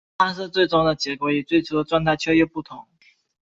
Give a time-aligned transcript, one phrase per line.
[0.17, 2.87] 但是最终的结果与最初的状态却又不同。